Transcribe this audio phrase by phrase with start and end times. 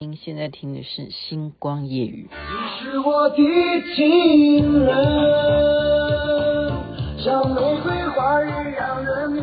[0.00, 2.30] 您现在听的是《星光夜语》。
[2.32, 2.36] 你
[2.88, 3.36] 是我的
[3.96, 4.94] 情人，
[7.18, 9.40] 像玫瑰花一样的女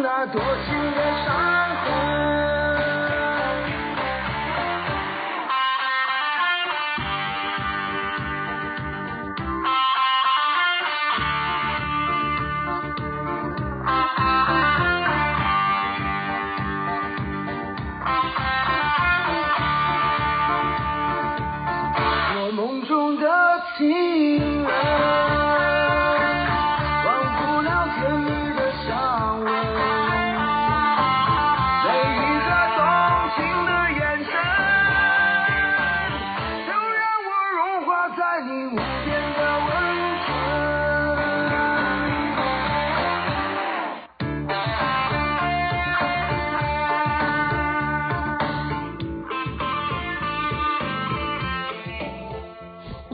[0.00, 2.47] 那多情的伤痕。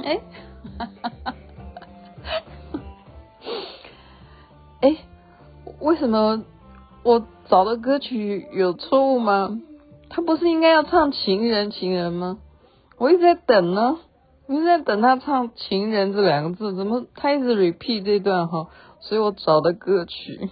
[0.04, 0.20] 哎，
[0.78, 1.40] 哈哈哈哈哈
[2.72, 2.80] 哈！
[4.80, 4.96] 哎
[5.80, 6.44] 为什么
[7.02, 9.60] 我找的歌曲有错误吗？
[10.10, 12.38] 他不是应该要唱情人情人吗？
[12.98, 13.98] 我一直在等呢，
[14.46, 18.68] 我一直在等他唱情人这两个字，怎么他一直 repeat 这段哈？
[19.00, 20.50] 所以我找的歌曲，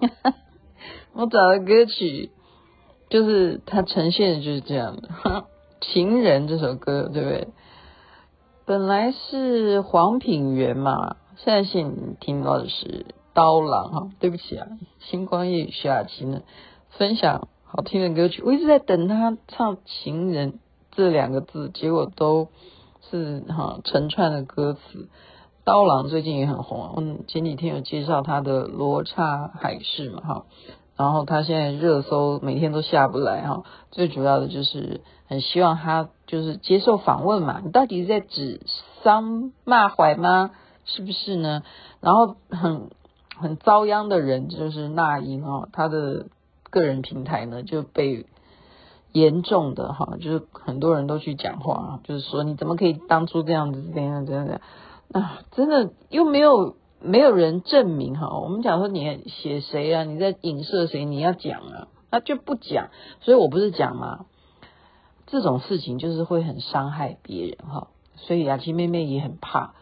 [1.14, 2.30] 我找的歌曲
[3.08, 5.46] 就是他呈现的就是这样的。
[5.80, 7.48] 情人这首歌对不对？
[8.66, 13.06] 本来是黄品源嘛，现在现在听到的是。
[13.32, 14.66] 刀郎哈，对不起啊，
[14.98, 16.42] 星光夜雨徐雅琪呢，
[16.98, 20.58] 分享好听的歌曲，我一直在等他唱情人
[20.90, 22.48] 这两个字，结果都
[23.08, 25.08] 是哈成串的歌词。
[25.64, 30.44] 刀郎最近也很红啊，我前几天有介绍他的罗刹海市嘛哈，
[30.96, 38.60] 然后他现在热搜每天都下不来哈，最主要的就是很希望他就是接受访问嘛，你到底是在指
[39.02, 40.50] 桑骂槐吗？
[40.84, 41.62] 是不是呢？
[42.00, 42.90] 然后很。
[43.42, 46.26] 很遭殃的人就是那英哦，他的
[46.68, 48.26] 个人平台呢就被
[49.12, 54.60] 严重的哈，就是很多人都去讲话，就是说你怎么可以当初这样子这样这样这样
[55.12, 64.26] 啊，真的又没有没有人证明哈，我们讲说你写谁啊，你在影射谁，你要讲啊，他就不讲，所以我不是讲嘛，
[65.26, 69.74] 这种事情就是会很伤害别人哈，所以雅琪妹妹也很怕。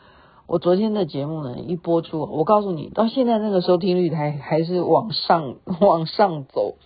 [0.46, 6.76] 我昨天的节目呢，一播出，我告诉你，到现在那个收听率还还是往上往上走，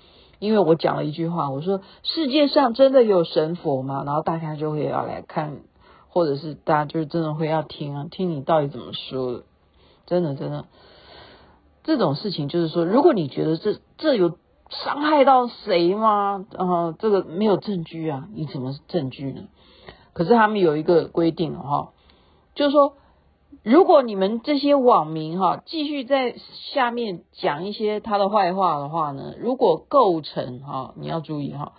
[0.43, 4.03] 因为我讲了一句话，我说世界上真的有神佛吗？
[4.05, 5.61] 然后大家就会要来看，
[6.09, 9.45] 或者是大家就是真的会要听啊，听你到底怎么说，
[10.05, 10.65] 真的真的，
[11.85, 14.37] 这种事情就是说，如果你觉得这这有
[14.69, 16.45] 伤害到谁吗？
[16.59, 19.43] 呃，这个没有证据啊，你怎么证据呢？
[20.13, 21.91] 可是他们有一个规定哈，
[22.57, 22.95] 就是说。
[23.63, 26.35] 如果你们这些网民哈继续在
[26.73, 31.75] 下面讲一些他的坏话的话呢，如果构成哈，你要注意哈，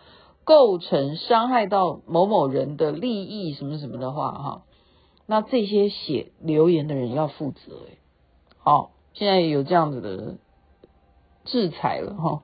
[0.45, 4.61] 构成伤害到某某人的利益什么什么的话哈，
[5.25, 7.97] 那这些写留言的人要负责哎，
[8.59, 10.37] 好，现在有这样子的
[11.43, 12.43] 制裁了哈，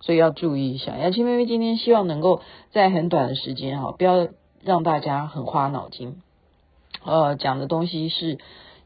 [0.00, 0.96] 所以要注意一下。
[0.96, 2.40] 雅琪妹妹今天希望能够
[2.70, 4.28] 在很短的时间哈，不要
[4.62, 6.22] 让大家很花脑筋，
[7.04, 8.38] 呃，讲的东西是。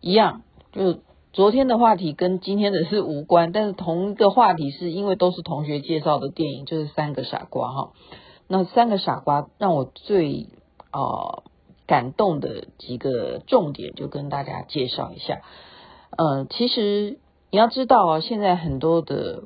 [0.02, 0.42] 一样，
[0.72, 0.98] 就
[1.32, 7.92] 昨天的话题跟今天的是无关，但是同一个话题是因为都是同学介绍的电影，就是三个傻瓜哈。
[8.48, 10.48] 那三个傻瓜让我最
[10.92, 11.44] 呃
[11.86, 15.40] 感动的几个重点，就跟大家介绍一下。
[16.10, 17.18] 呃，其实
[17.50, 19.44] 你要知道啊，现在很多的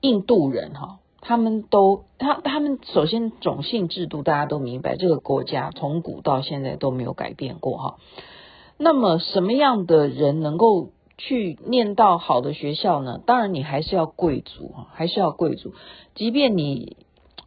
[0.00, 7.98] 印度人哈，他们都他他们首先种姓制度大家都明白，这个国家从古到现在都没有改变过哈。
[8.82, 13.20] 那么什么样的人能够去念到好的学校呢？
[13.24, 15.72] 当然你还是要贵族啊，还是要贵族。
[16.16, 16.96] 即便你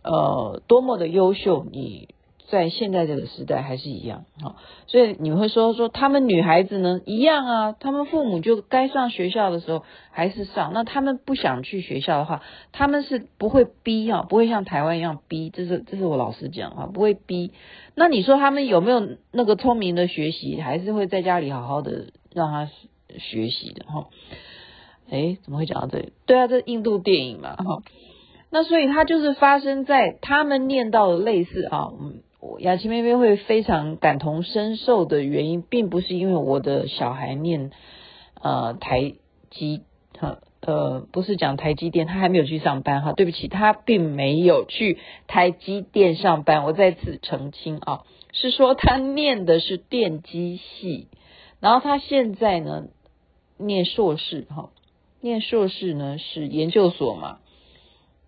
[0.01, 2.14] 呃多么的优秀，你
[2.47, 4.55] 在现在这个时代还是一样，哈，
[4.85, 17.51] 所以你会说说他们女孩子呢一样啊，他们父母就该上学校的时候还是上，那他们不想去学校的话，他们是不会逼啊，不会像台湾一样逼，这是这是我老实讲啊，不会逼。
[17.95, 22.69] 那你说他们有没有那个聪明的学习，还是会在家里好好的让他
[23.17, 24.07] 学习的哈？
[25.09, 26.13] 诶，怎么会讲到这里？
[26.27, 27.81] 对啊，这印度电影嘛，哈。
[28.51, 32.21] 那所以它就是发生在他们念到的类似啊，嗯。
[32.59, 37.71] 雅琪妹妹会非常感同身受的原因，并不是因为我的小孩念
[38.41, 39.13] 呃台
[39.51, 39.83] 积
[40.17, 44.97] 哈呃不是讲台积电，他还没有去上班哈，对不起，他并没有去
[45.27, 51.07] 台积电上班，我再次澄清啊，是说他念的是电机系，
[51.59, 52.87] 然后他现在呢
[53.57, 54.69] 念硕士哈，
[55.21, 57.39] 念硕士呢是研究所嘛，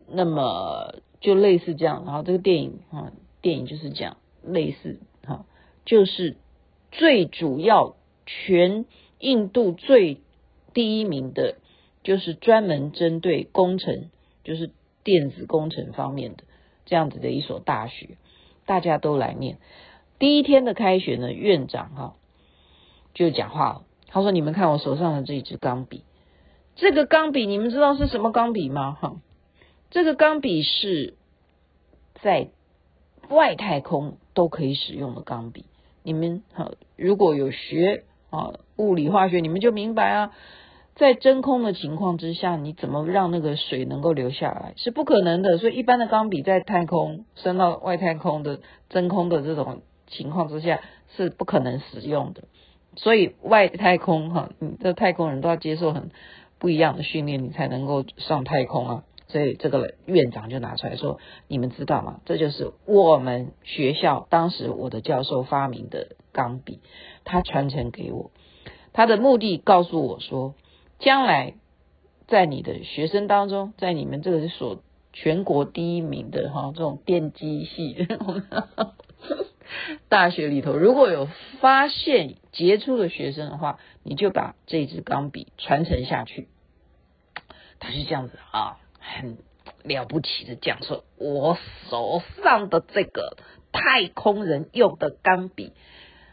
[0.10, 3.12] 那么就类似这样，然后这个电影啊。
[3.42, 5.46] 电影就是讲类似哈，
[5.86, 6.36] 就是
[6.92, 7.96] 最主要
[8.26, 8.86] 全
[9.20, 10.22] 印度最
[10.74, 11.56] 第一名的，
[12.04, 14.10] 就是专门针对工程，
[14.44, 14.72] 就是
[15.04, 16.44] 电子工程方面的
[16.86, 18.18] 这样子的一所大学，
[18.66, 19.60] 大家都来念。
[20.20, 22.16] 第一天的开学呢，院长哈
[23.14, 26.04] 就讲话，他说：“你们看我手上的这一支钢笔，
[26.76, 28.98] 这个钢笔你们知道是什么钢笔吗？
[29.00, 29.22] 哈，
[29.92, 31.16] 这个钢笔是
[32.22, 32.50] 在。”
[33.30, 35.66] 外太空都可以使用的钢笔，
[36.04, 40.32] 你们哈如果有学啊物理化学，你们就明白啊，
[40.96, 45.58] 在真空的情况之下，你怎么让那个水能够流下来是不可能的。
[45.58, 48.60] 所以一般的钢笔在太空升到外太空的
[48.90, 50.80] 真空的这种情况之下
[51.16, 52.44] 是不可能使用的。
[52.96, 56.10] 所以外太空哈，你这太空人都要接受很
[56.58, 59.04] 不一样的训练，你才能够上太空啊。
[59.30, 61.20] 所以这个院长就拿出来说
[61.50, 62.22] ：“你们知道吗？
[62.26, 66.80] 这就是我们学校当时我的教授发明的钢笔，
[67.26, 68.32] 他传承给我，
[68.94, 70.56] 他的目的告诉我说，
[71.00, 71.56] 将来
[72.28, 74.82] 在你的学生当中，在你们这个所
[75.12, 78.08] 全国第一名的哈这种电机系
[80.08, 81.28] 大学里头，如果有
[81.60, 86.48] 发现杰出的学生的话，你就把这支钢笔传承下去。”
[87.80, 88.78] 他是这样子啊。
[89.08, 89.38] 很
[89.84, 91.58] 了不起的讲说，我
[91.90, 93.38] 手上的这个
[93.72, 95.72] 太空人用的钢笔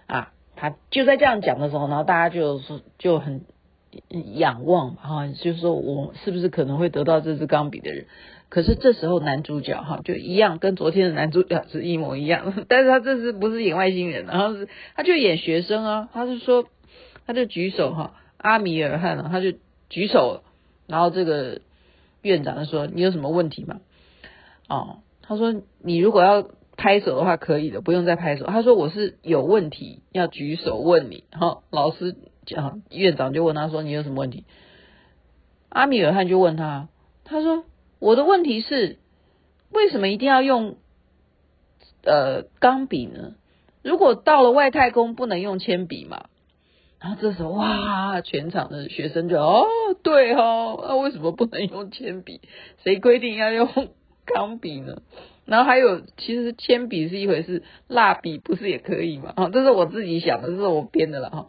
[0.07, 3.43] 啊，他就在这样讲的时候，然后大家就是就很
[4.35, 8.07] 仰望哈，就是说我是不是可能会得到这支钢笔的人？
[8.49, 16.67] 可是这时候男主角哈就一样，跟昨天的男主角是一模一样， 但是他这次不是演外星人，然后是他就演学生啊，他是说
[17.27, 19.53] 他就举手哈，阿米尔汗啊，他就
[19.89, 20.43] 举手，
[20.89, 21.61] 然后这个。
[22.25, 23.81] 院长就说：“你有什么问题吗？”
[24.69, 25.55] 哦，他说
[25.85, 32.17] ：“你如果要拍手的话，可以的，不用再拍手。”他说：“我是有问题要举手问你。”哈，老师
[32.47, 34.45] 讲，院长就问他说：“你有什么问题？”
[35.69, 36.89] 阿米尔汗就问他
[37.25, 37.65] ：“他说
[37.99, 38.99] 我的问题是，
[39.71, 40.77] 为什么一定要用
[42.05, 43.35] 呃钢笔呢？
[43.83, 46.25] 如果到了外太空，不能用铅笔吗？”
[47.05, 49.67] 然后这时候哇，全场的学生就哦，
[50.03, 52.41] 对哦，那为什么不能用铅笔？
[52.83, 53.69] 谁规定要用
[54.25, 55.03] 钢笔呢？
[55.45, 59.35] 然后还有，其实铅笔是一回事，蜡笔不是也可以吗？
[59.37, 61.47] 啊，这是我自己想的，这是我编的了哈。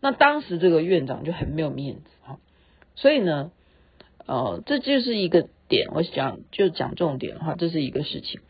[0.00, 2.38] 那当时这个院长就很没有面子哈，
[2.96, 3.52] 所以呢，
[4.26, 8.40] 呃，这就是一个点，我想就讲重点哈，这是一个事情。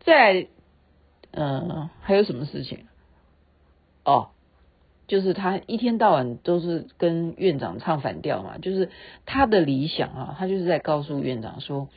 [0.00, 0.48] 再
[1.30, 2.86] 嗯、呃，还有什么事情？
[4.04, 4.30] 哦。
[5.10, 8.90] 就是他一天到晚都是跟院长唱反调嘛，就是
[9.26, 11.88] 他的理想啊，他就是在告诉院长说，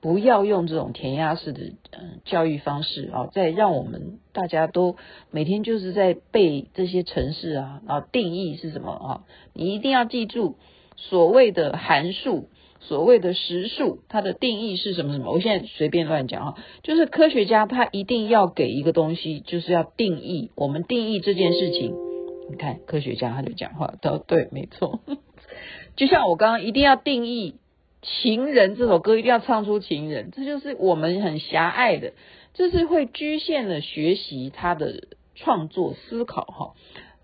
[0.00, 1.60] 不要用这种填鸭式的
[1.90, 4.96] 嗯教育方式啊，在让我们大家都
[5.30, 10.56] 每天就是在背这些程式啊，然后定义是什么啊，你一定要记住
[10.96, 12.48] 所谓的函数，
[12.80, 22.11] 所谓的实数，它的定义是什么什么，我现在随便乱讲啊，就是科学家他一定要给一个东西，就是要定义，我们定义这件事情。
[22.52, 25.00] 你看科学家他就讲话，都对，没错。
[25.96, 27.56] 就像我刚刚一定要定义
[28.22, 32.12] 《情人》这首歌，一定要唱出《情人》，这就是我们很狭隘的，
[32.52, 35.04] 这是会局限了学习他的
[35.34, 36.74] 创作思考哈。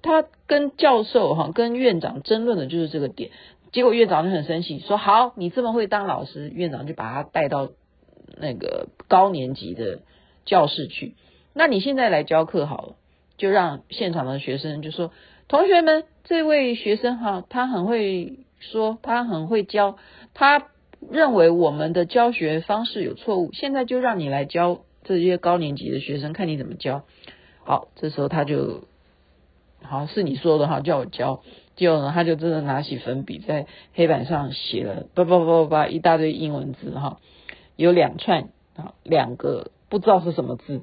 [0.00, 3.30] 他跟教授哈、跟院长争论的就是这个点，
[3.70, 7.68] 结果院长就很生气，说：“好，你这么会当老师。”院长就把他带到
[8.40, 10.00] 那个高年级的
[10.46, 11.16] 教室去。
[11.52, 12.94] 那你现在来教课好了。
[13.38, 15.12] 就让现场的学生就说
[15.48, 19.96] ：“同学们，这位学生哈，他很会说，他很会教，
[20.34, 20.66] 他
[21.10, 23.50] 认为我们的教学方式有错误。
[23.52, 27.04] 现在就让你来教这些高年级的学生看你怎么教。
[27.64, 28.82] 好，这时候他就，
[29.82, 31.42] 好是你说的哈，叫我教。
[31.76, 37.20] 结果呢，他就真的拿起粉笔在黑板上写了叭叭叭叭叭一大堆英文字哈，
[37.76, 40.82] 有两串啊，两个不知道是什么字。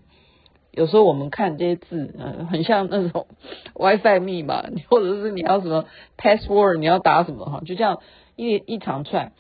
[0.76, 3.28] 有时候我们看这些字，嗯，很像那种
[3.74, 5.86] WiFi 密码，或者是你要什么
[6.18, 8.02] password，你要打什么哈，就这样
[8.36, 9.32] 一一长串。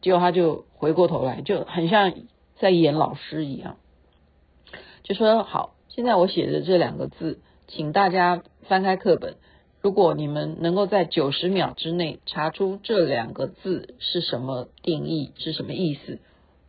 [0.00, 2.14] 结果他就回过头来，就很像
[2.58, 3.76] 在演老师一样，
[5.02, 9.36] 就说：“好，现在我写的这两个字，请大家翻开课本。”
[9.80, 16.18] 如果你们能够在九十秒之内查出这两个字是什么定义，是什么意思，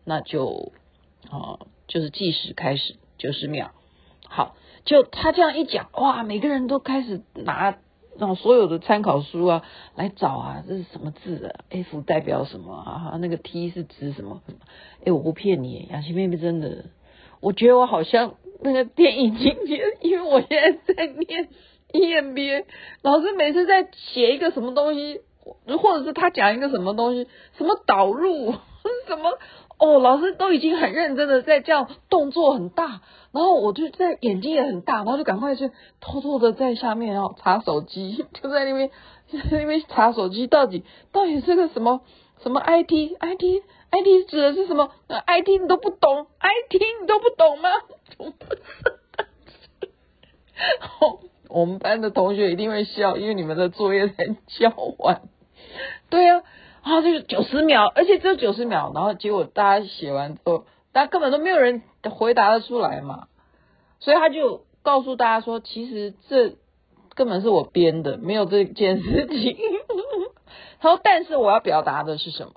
[0.05, 0.71] 那就
[1.31, 1.57] 啊，
[1.87, 3.71] 就是计时开始九十秒。
[4.29, 4.55] 好，
[4.85, 7.75] 就他这样一讲，哇，每个人都开始拿
[8.17, 9.63] 那种所有的参考书啊
[9.95, 13.17] 来找啊，这是什么字啊？F 代表什么啊？
[13.19, 14.41] 那个 T 是指什么？
[15.03, 16.85] 哎，我不骗你，雅琪妹妹真的，
[17.41, 21.49] 我觉得我好像那个电影情节，因为我现在在念。
[21.91, 22.65] EMBA
[23.01, 25.21] 老师每次在写一个什么东西，
[25.81, 28.53] 或者是他讲一个什么东西，什么导入，
[29.09, 29.39] 什么
[29.79, 35.71] 哦，老师都已经很认真的在这样动作很大，然后我就在眼睛也很大，然后就赶快去
[36.01, 38.89] 偷偷的在下面要查手机， 就在那边
[39.31, 42.01] 在那边查手机，到底到底是个什么
[42.43, 47.69] 什么 IT IT IT 指的是什么？IT 你都不懂，IT 你都不懂吗？
[50.79, 51.19] 好。
[51.49, 55.23] 我们班的同学一定会笑，因为你们的作业才交完。
[56.11, 56.43] 对呀、
[56.89, 63.27] 他，这个九十秒，而且只有九十秒，然后结果大家写完之后，大家根本都没有人回答得出来嘛，
[63.99, 66.55] 所以他就告诉大家说，其实这
[67.15, 69.57] 根本是我编的，没有这件事情。
[70.81, 72.53] 他说，但是我要表达的是什么？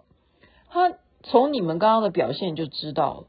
[0.71, 3.25] 他从你们刚刚的表现就知道，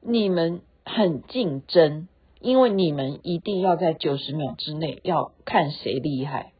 [0.00, 2.08] 你们很竞争。
[2.42, 6.52] 因为你们一定要在九十秒之内要看谁厉害，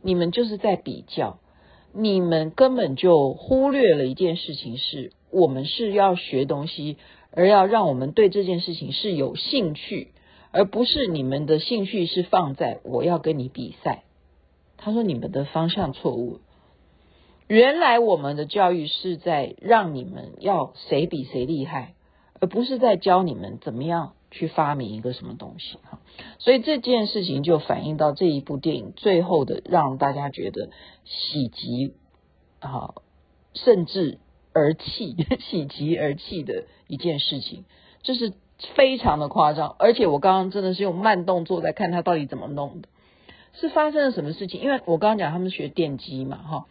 [0.00, 1.39] 你们就是在比较，
[1.92, 6.96] 你们根本就忽略了一件事情是，我们是要学东西，
[7.32, 10.12] 而要让我们对这件事情是有兴趣，
[10.52, 14.04] 而不是你们的兴趣是放在我要跟你比赛。
[14.76, 16.38] 他说你们的方向错误，
[17.48, 21.94] 原来我们的教育是在让你们要谁比谁厉害，
[22.40, 24.12] 而不是在教你们怎么样。
[24.32, 25.98] 去发明一个什么东西哈，
[26.38, 30.70] 所以这件事情就反映到这一部电影最后的让大家觉得
[31.04, 31.94] 喜极
[32.60, 32.94] 啊，
[33.54, 34.20] 甚至
[34.52, 35.16] 而泣，
[35.50, 37.64] 喜极而泣的一件事情，
[38.04, 38.32] 就是
[38.76, 39.74] 非常的夸张。
[39.80, 42.88] 而且我刚刚真的是用慢动作在看他到底怎么弄的，
[43.52, 44.60] 是发生了什么事情？
[44.60, 46.66] 因为我刚刚讲他们学电机嘛哈，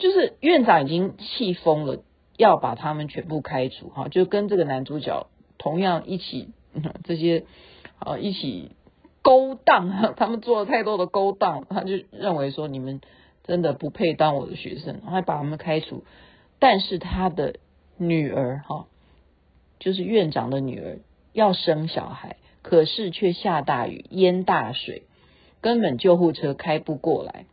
[0.00, 2.02] 就是院长已经气疯了，
[2.38, 5.26] 要把他们全部开除哈，就跟这个男主角
[5.58, 6.54] 同样一起。
[7.02, 7.44] 这些
[7.98, 8.72] 啊，一起
[9.22, 13.00] 勾当，他们做了太多的勾当，他就认为说你们
[13.42, 16.04] 真的不配当我的学生，还把他们开除。
[16.60, 17.56] 但是他的
[17.96, 18.86] 女儿哈，
[19.80, 20.98] 就是院长的女儿
[21.32, 25.02] 要生小孩，可是却下大雨淹大水，
[25.60, 27.46] 根本救护车开不过来。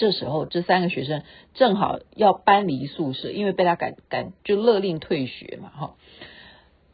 [0.00, 5.94] 这时候这三个学生正好要搬离宿舍，因为被他赶赶就勒令退学嘛，哈。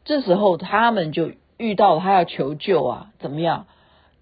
[0.03, 3.65] 这时候他们就遇到了他要求救啊，怎么样？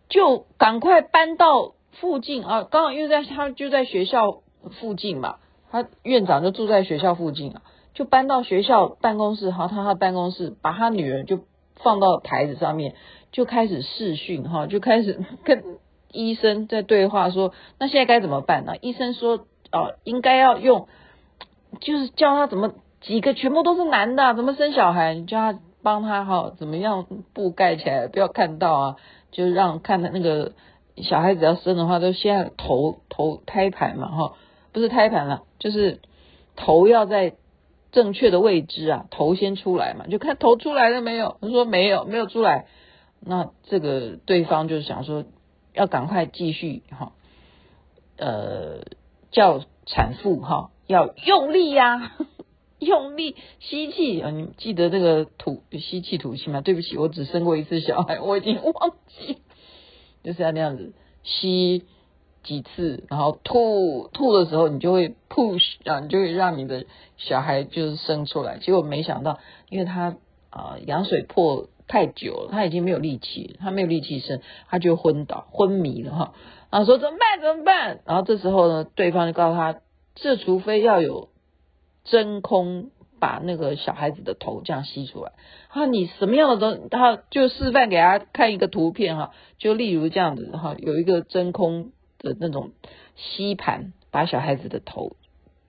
[0.07, 2.61] 就赶快搬到附近啊！
[2.69, 4.43] 刚好因为在他就在学校
[4.79, 5.37] 附近嘛，
[5.71, 7.63] 他院长就住在学校附近啊，
[7.95, 11.39] 就搬到学校办公室，哈，他他办公室把他女儿就
[11.77, 12.93] 放到台子上面，
[13.31, 15.63] 就开始试训哈，就开始跟
[16.15, 18.73] 医生在对话说，那现在该怎么办呢？
[18.81, 20.87] 医生说哦，应该要用，
[21.81, 25.59] 就是教他怎么几个全部都是男的，怎么生小孩，你叫他。
[25.85, 28.95] 帮他哈，怎么样布盖起来，不要看到啊，
[29.31, 30.53] 就让看的那个
[30.97, 34.33] 小孩子要生的话，都先头头胎盘嘛哈，
[34.73, 35.99] 不是胎盘了，就是
[36.55, 37.35] 头要在
[37.91, 41.37] 正确的位置啊，头先出来嘛，就看头出来了没有？
[41.39, 42.65] 他说没有，没有出来，
[43.19, 45.23] 那这个对方就是想说
[45.75, 47.11] 要赶快继续哈，
[48.17, 48.85] 呃，
[49.31, 52.13] 叫产妇哈要用力呀、
[52.79, 54.29] 用力吸气啊！
[54.31, 56.61] 你记得这个吐吸气吐气吗？
[56.61, 59.39] 对不起，我只生过一次小孩，我已经忘记。
[60.23, 61.83] 就是要那样子吸
[62.43, 66.85] 几次，然后吐吐的时候，你就会 push 啊，你就会让你的
[67.17, 68.57] 小孩就是生出来。
[68.57, 69.39] 结果没想到，
[69.69, 70.15] 因为他
[70.49, 76.33] 啊羊水破太久了，他已经没有力气，他没有力气生，他就昏倒昏迷了哈。
[76.71, 77.41] 然后说怎么办？
[77.41, 77.99] 怎么办？
[78.05, 79.79] 然后这时候呢，对方就告诉他，
[80.15, 81.29] 这除非要有。
[82.07, 85.31] 真空把那个小孩子的头这样吸出来。
[85.71, 92.73] 他你什么样的东，他就示范给他看一个图片哈，就例如这样子哈，有一个真空的那种
[93.15, 95.15] 吸盘，把小孩子的头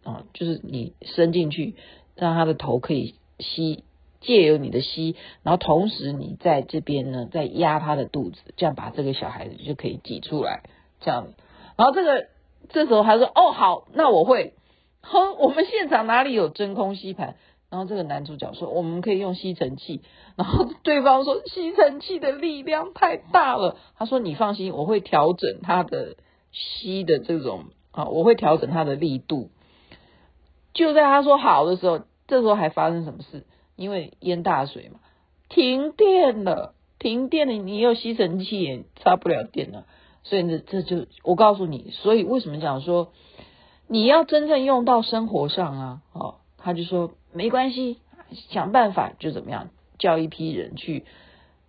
[0.05, 1.77] 啊，就是你伸进去，
[2.17, 3.83] 让他的头可以吸，
[4.27, 10.65] 借由你的吸，然后同时你在这边呢，再压他的肚子，这样把这个小孩子就可以挤出来，
[11.01, 11.29] 这样，
[11.77, 12.27] 然后这个
[12.69, 14.53] 这时候他说哦好，那我会。
[15.09, 17.37] 哼，我们现场哪里有真空吸盘？
[17.71, 20.03] 然后这个男主角说，我们可以用吸尘器。
[20.35, 23.77] 然后对方说，吸尘器的力量太大了。
[23.97, 26.17] 他说，你放心，我会调整他的
[26.51, 29.51] 吸的这种啊，我会调整它的力度。
[30.75, 33.45] 就在他说好的时候，这时候还发生什么事？
[33.77, 35.01] 因为淹大水嘛，
[35.49, 39.87] 停电了，停电了，你有吸尘器也插不了电了。
[40.25, 43.13] 所以呢，这就我告诉你，所以为什么讲说？
[43.89, 47.99] 你要真正用到生活上啊，哦，他就说没关系，
[48.51, 49.69] 想办法就怎么样，
[50.01, 51.05] 叫一批人去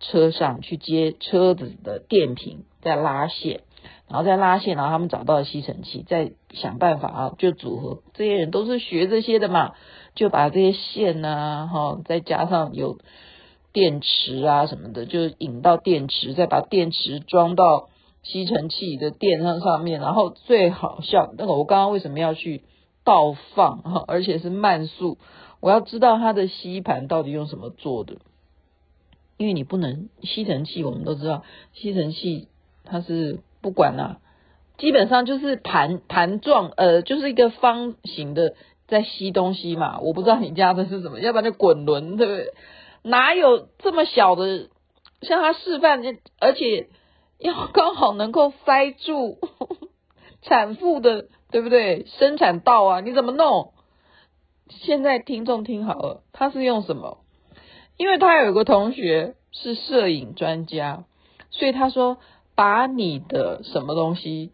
[0.00, 3.60] 车上去接车子的电瓶，再拉线，
[4.08, 8.02] 然后再拉线，然后他们找到了吸尘器，再想办法啊，就组合。
[8.14, 9.74] 这些人都是学这些的嘛，
[10.18, 12.98] 就把这些线呐，哈，再加上有
[13.72, 17.88] 电池啊什么的，就引到电池，再把电池装到。
[18.24, 22.62] 吸尘器的电上上面，然后最好笑那个，我刚刚为什么要去
[23.04, 25.18] 倒放哈，而且是慢速？
[25.60, 28.16] 我要知道它的吸盘到底用什么做的，
[29.38, 32.48] 因为你不能吸尘器，我们都知道吸尘器
[32.84, 34.18] 它是不管啦、啊，
[34.76, 38.56] 基本上就是盘盘状，呃，就是一个方形的
[38.88, 40.00] 在吸东西嘛。
[40.00, 42.52] 我不知道你家的是什么，要不然就滚轮，对不对？
[43.02, 44.68] 哪有这么小的？
[45.22, 46.02] 像他示范，
[46.40, 46.88] 而且。
[47.40, 49.38] 要刚好能够塞住
[50.42, 52.04] 产妇的，对不对？
[52.18, 53.74] 生产道啊，你怎么弄？
[54.68, 57.18] 现在听众听好了，他是用什么？
[57.96, 61.04] 因为他有一个同学是摄影专家，
[61.50, 62.18] 所以他说
[62.56, 64.50] 把你的什么东西，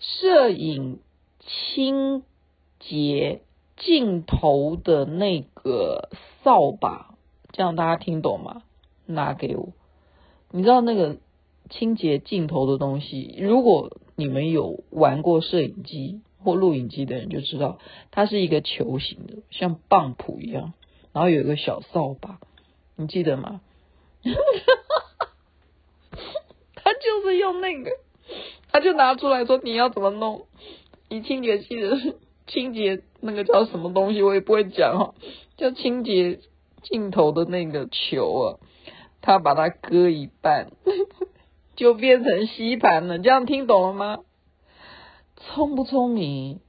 [0.00, 0.98] 摄影
[1.38, 2.24] 清
[2.80, 3.42] 洁
[3.76, 6.10] 镜头的那个
[6.42, 7.14] 扫把，
[7.52, 8.62] 这样大家听懂吗？
[9.06, 9.72] 拿给我，
[10.50, 11.16] 你知道那个。
[11.70, 17.78] 清洁镜头的东西，如果你们有玩过摄影机或录影机的人就知道，
[18.10, 20.74] 它是一个球形的，像棒谱一样，
[21.14, 22.38] 然后有一个小扫把，
[22.96, 23.62] 你记得吗？
[26.74, 27.90] 他就是用那个，
[28.70, 30.44] 他就拿出来说你要怎么弄，
[31.08, 31.96] 你清洁器的
[32.46, 35.14] 清洁那个叫什么东西，我也不会讲哈，
[35.56, 36.40] 叫清洁
[36.82, 38.46] 镜头的那个球啊，
[39.20, 40.70] 他把它割一半。
[41.76, 44.20] 就变成吸盘了，这样听懂了吗？
[45.36, 46.60] 聪不聪明？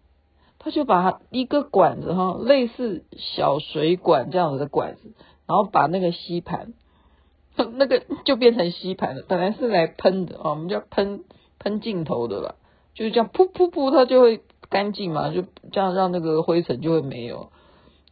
[0.58, 5.14] 他就把一个管子哈，类似小水管这样子的管子，
[5.46, 6.74] 然后把那个吸盘，
[7.56, 9.24] 那个就变成吸盘了。
[9.28, 11.24] 本来是来喷的啊，我们叫喷
[11.60, 12.56] 喷镜头的啦，
[12.96, 17.52] 就是这样噗噗噗，它就会干净嘛，就这样让那个灰尘就会没有。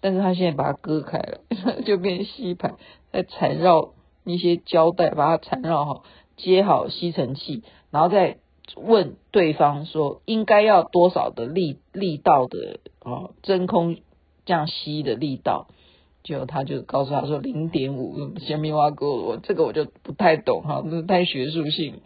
[0.01, 1.39] 但是他现在把它割开了，
[1.85, 2.75] 就变吸盘，
[3.11, 3.93] 再缠绕
[4.25, 6.03] 一些胶带，把它缠绕好。
[6.35, 7.61] 接好吸尘器，
[7.91, 8.37] 然后再
[8.75, 13.97] 问对方说应该要多少的力力道的哦，真空
[14.43, 15.67] 这样吸的力道，
[16.23, 22.01] 就他就告诉他说零点五，先别挖沟我这个我就不太懂哈，那太学术性。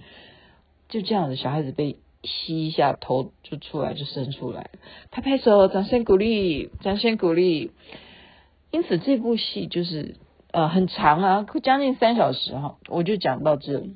[0.90, 1.96] 就这样子，小孩子被
[2.28, 4.70] 吸一下头就出来就伸出来，
[5.10, 7.72] 拍拍手，掌声鼓励，掌声鼓励。
[8.70, 10.16] 因此这部戏就是
[10.52, 13.96] 呃很长啊，将近三小时哈，我就讲到这里。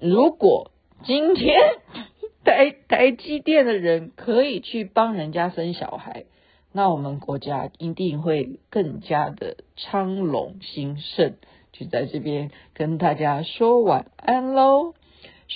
[0.00, 0.72] 如果
[1.04, 1.56] 今天
[2.44, 6.24] 台台积电的人可以去帮人家生小孩，
[6.72, 11.36] 那我们国家一定会更加的昌隆兴盛。
[11.72, 14.94] 就在这边跟大家说晚安喽。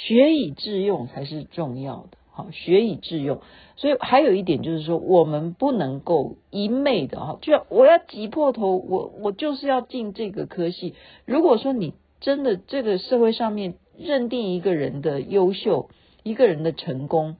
[0.06, 3.40] 学以致用才是重要的，好，学以致用。
[3.76, 10.94] 所以还有一点就是说，我们不能够一昧的哈，就我要挤破头，我我就是要进这个科系。
[11.24, 13.74] 如果说你真的这个社会上面。
[14.00, 15.90] 认定一个人的优秀，
[16.22, 17.34] 一个人的成功，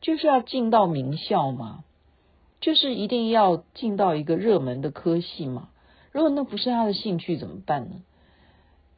[0.00, 1.82] 就是要进到名校吗？
[2.60, 5.70] 就是一定要进到一个热门的科系吗？
[6.12, 7.96] 如果那不是他的兴趣怎么办呢？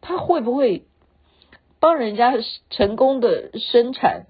[0.02, 0.84] 他会不会
[1.86, 2.34] 帮人家
[2.68, 4.26] 成功的生产，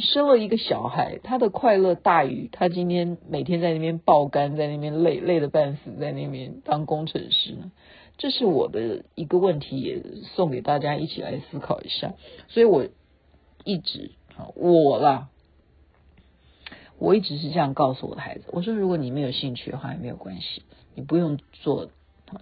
[0.00, 7.72] 生了一个小孩，他的快乐大于他今天每天在那边爆肝，在那边累累的半死，在那边当工程师呢？
[8.18, 10.00] 这是我的一个问题，也
[10.36, 12.14] 送给大家一起来思考一下。
[12.46, 12.86] 所以我
[13.64, 15.26] 一直啊，我啦，
[17.00, 20.62] 我一直是这样告诉我的孩子：我说，如果你没有兴趣的话，也没有关系，
[20.94, 21.90] 你不用做，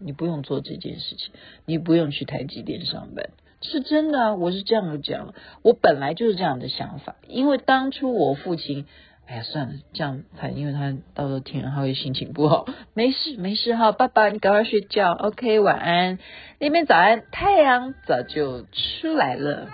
[0.01, 1.33] 你不用做这件事情，
[1.65, 3.31] 你不用去台积电上班，
[3.65, 8.87] 是真的啊，我是这样讲，我本来就是这样的想法，因为当初我父亲。
[9.27, 12.67] 哎呀，算了，这样他，因为他到时候听了他会心情不好。
[12.93, 16.19] 没事没事哈，爸爸你赶快睡觉，OK，晚安。
[16.59, 19.67] 那边早安，太阳早就出来了。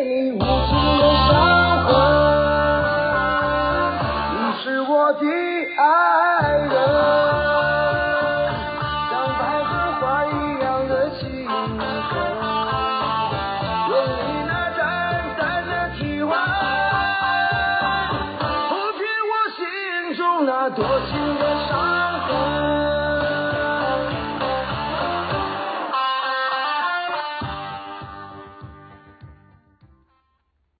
[0.00, 0.40] 你
[4.64, 5.26] 是我的